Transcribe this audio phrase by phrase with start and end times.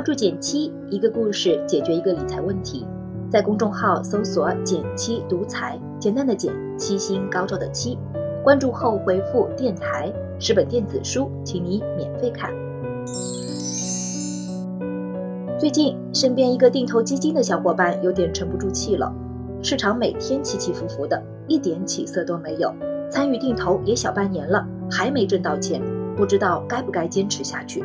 [0.00, 2.86] 关注减七，一个故事解决一个理财问题。
[3.28, 7.98] 在公众号搜索“减七独裁，简单的减，七星高照的七。
[8.42, 10.10] 关注后回复“电台”，
[10.40, 12.50] 十本电子书，请你免费看。
[15.58, 19.14] 最近，身边一个定投基金的小伙伴有点沉不住气了。
[19.62, 22.74] 市场每天起起伏伏的，一点起色都没有。
[23.10, 25.78] 参与定投也小半年了，还没挣到钱，
[26.16, 27.84] 不知道该不该坚持下去。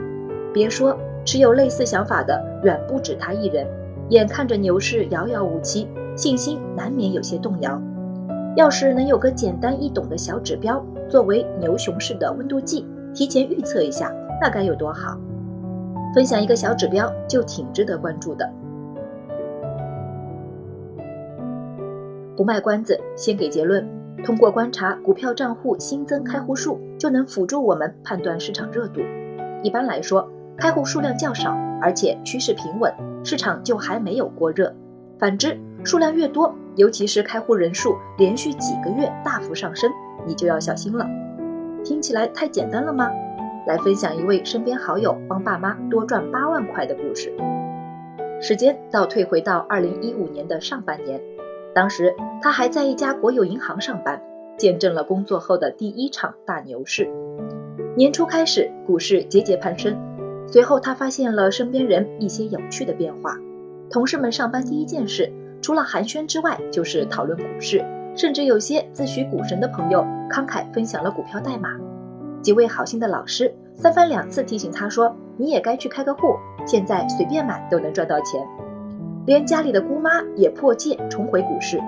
[0.54, 3.68] 别说持有类似想法的远不止他一人，
[4.10, 7.82] 眼看着牛市遥遥无期，信心难免有些动摇。
[8.56, 15.18] 要是能有个简单易懂的小指标，作为牛熊市的温度计，提前预测一下，那该有多好！
[16.14, 18.50] 分享一个小指标就挺值得关注的。
[22.38, 23.86] 不卖关子，先给结论。
[24.24, 29.02] 通过观察股票账户新增开户数，就能辅助我们判断市场热度。
[29.62, 30.28] 一般来说，
[30.58, 34.74] 开户数量较少，而且趋势平稳，市场就还没有过热。
[35.20, 39.90] 反之，数量越多，尤其是开户人数连续几个月大幅上升，
[40.26, 41.06] 你就要小心了。
[41.84, 43.12] 听起来太简单了吗？
[43.68, 47.34] 来分享一位身边好友帮爸妈多赚八万块的故事。
[48.40, 51.20] 时间倒退回到二零一五年的上半年。
[51.74, 54.22] 当时他还在一家国有银行上班，
[54.58, 57.10] 见证了工作后的第一场大牛市。
[57.98, 59.98] 年初开始，股市节节攀升，
[60.48, 63.38] 随后他发现了身边人一些有趣的变化。
[63.90, 67.84] 同事们上班第一件事，除了寒暄之外，就是讨论股市，
[68.16, 71.70] 甚至有些自诩股神的朋友慷慨分享了股票代码。
[72.42, 78.40] 几位好心的老师三番两次提醒他说：“你也该去开个户，现在随便买都能赚到钱。”
[79.26, 81.80] 连家里的姑妈也破戒重回股市。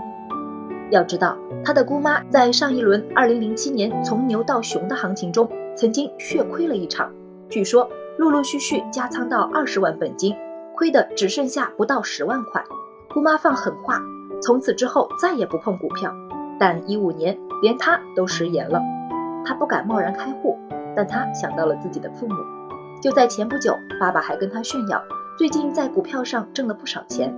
[0.90, 7.12] 要知道，他的姑妈在上一轮2007年从牛到熊的行情中，曾经血亏了一场，
[7.50, 7.88] 据说
[8.18, 10.36] 陆陆续续加仓到二十万本金，
[10.76, 12.64] 亏的只剩下不到十万块。
[13.14, 14.02] 姑妈放狠话，
[14.42, 16.12] 从此之后再也不碰股票。
[16.60, 18.82] 但一五年，连他都食言了。
[19.46, 20.58] 他不敢贸然开户，
[20.96, 22.36] 但他想到了自己的父母。
[23.00, 25.00] 就在前不久，爸爸还跟他炫耀。
[25.38, 27.32] 最近在股票上挣了不少钱。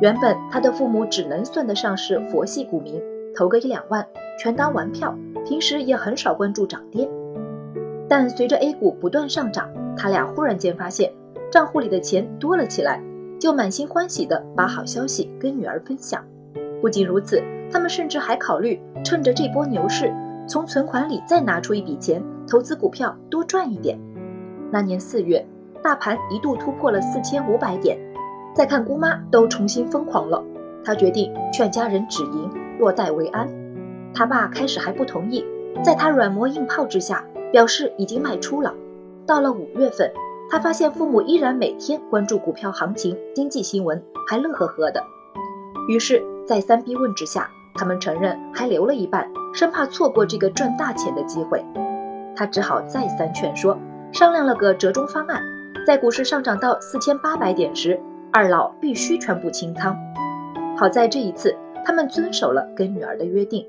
[0.00, 3.00] 原本他的父母只能算得上是佛系股民，
[3.36, 4.04] 投个一两万
[4.36, 7.08] 全当玩票，平时也很少关注涨跌。
[8.08, 11.12] 但随着 A 股不断上涨，他俩忽然间发现
[11.50, 13.02] 账户里的钱多了起来，
[13.38, 16.24] 就满心欢喜地把好消息跟女儿分享。
[16.80, 20.12] 不仅如此，他们甚至还考虑趁着这波牛市，
[20.46, 23.98] 从存款里再拿出一笔钱投资股票，多赚一点。
[24.70, 25.44] 那年四月。
[25.84, 27.98] 大盘一度突破了四千五百点，
[28.54, 30.40] 再看姑妈都重新疯狂了。
[30.84, 32.48] 他决定劝家人止盈，
[32.78, 33.48] 落袋为安。
[34.14, 35.44] 他爸开始还不同意，
[35.82, 38.74] 在他软磨硬泡之下，表示已经卖出了。
[39.24, 40.10] 到了五月份，
[40.50, 45.00] 他发现父母依然每天关注股票行情、经济新闻，还乐呵呵的。
[45.88, 51.64] 于是再三逼问之下，他们承认还留了一半，生怕错过这个赚大钱的机会。
[52.34, 53.78] 他只好再三劝说，
[54.10, 55.42] 商量了个折中方案。
[55.86, 58.00] 在股市上涨到四千八百点时，
[58.32, 59.96] 二老必须全部清仓。
[60.76, 61.54] 好在这一次，
[61.84, 63.66] 他们遵守了跟女儿的约定。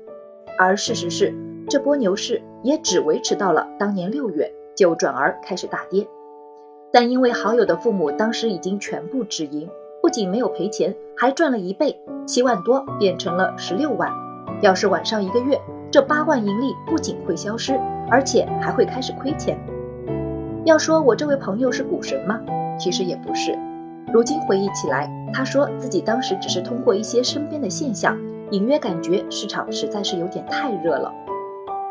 [0.58, 1.34] 而事实是，
[1.68, 6.06] 这波牛市也只维持到了当年六月，就转而开始大跌。
[6.92, 9.68] 但因为好友的父母当时已经全部止盈，
[10.02, 14.12] 不仅没有赔钱，还赚了一倍，七万多变成了十六万。
[14.60, 15.58] 要是晚上一个月，
[15.90, 17.74] 这八万盈利不仅会消失，
[18.10, 19.58] 而且还会开始亏钱。
[20.64, 22.40] 要说我这位朋友是股神吗？
[22.78, 23.58] 其实也不是。
[24.12, 28.16] 如今回忆起来，他说自己当时只是通过一些身边的现象，
[28.50, 31.12] 隐约感觉市场实在是有点太热了。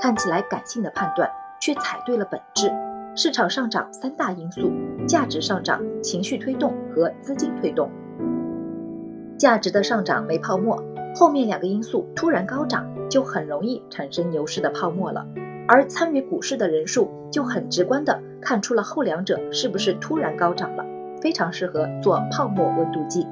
[0.04, 1.32] 看起来感性的判断，
[1.62, 2.70] 却踩对了本质。
[3.16, 4.70] 市场上涨三大因素：
[5.08, 7.90] 价值上涨、情绪推动和资金推动。
[9.38, 10.78] 价值的上涨没泡沫，
[11.16, 15.26] 后面两个因素突然高涨，就很容易产生牛市的泡沫了。
[15.70, 20.84] 而参与股市的人数就很直观的看出了后两者是不是突然高涨了，
[21.22, 23.26] 非常适合做泡沫温度计。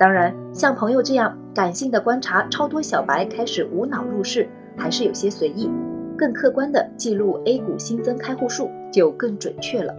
[0.00, 5.70] 当然，像朋友这样感性的观察超多小白开始无脑入市，还是有些随意。
[6.16, 9.94] 更客观的记录 A 股新增开户数就更准确了。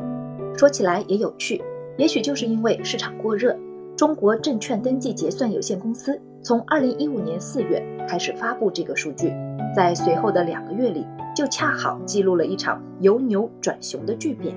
[0.58, 1.62] 说起来也有趣，
[1.98, 3.58] 也许就是因为市场过热，
[3.96, 9.34] 中国证券登记结算有限公司从二零一五年四月开始发布这个数据，
[9.76, 11.06] 在随后的两个月里。
[11.36, 14.54] 就恰好记录了一场由牛转熊的巨变。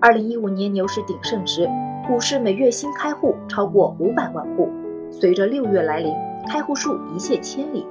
[0.00, 1.68] 二零一五年牛市鼎盛时，
[2.04, 4.68] 股市每月新开户超过五百万户。
[5.08, 6.12] 随着六月来临，
[6.48, 7.86] 开户数一泻千里。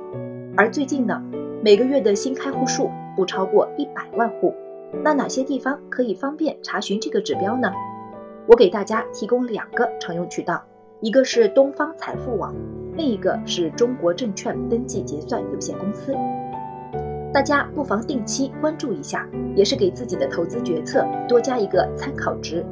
[0.57, 1.23] 而最近呢，
[1.63, 4.53] 每个月的新开户数不超过一百万户。
[5.03, 7.71] 那哪些地方可以方便查询这个指标呢？
[8.47, 10.63] 我给大家提供两个常用渠道，
[11.01, 12.55] 一个是东方财富网，
[12.95, 16.15] 另一个是中国证券登记结算有限公司。
[17.33, 22.63] 大家不妨定期关注一下，也是给自己的投资决策多加一个参考值。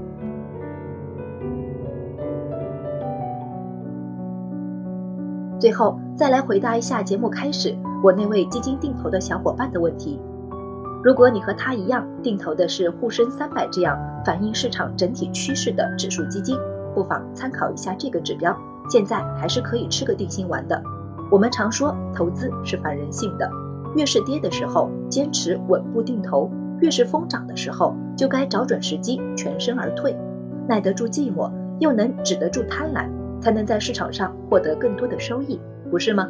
[5.60, 10.20] 最后再来回答一下节目开始我那位基金定投的小伙伴的问题。
[11.04, 16.56] 如果你和他一样定投的是沪深三百这样反映市场整体趋势的指数基金，
[16.94, 18.56] 不妨参考一下这个指标，
[18.88, 20.80] 现在还是可以吃个定心丸的。
[21.32, 23.50] 我们常说投资是反人性的，
[23.96, 26.48] 越是跌的时候坚持稳步定投，
[26.82, 30.16] 越是疯涨的时候就该找准时机全身而退，
[30.70, 33.10] 耐得住寂寞又能止得住贪婪，
[33.42, 35.60] 才能在市场上获得更多的收益，
[35.90, 36.30] 不是吗？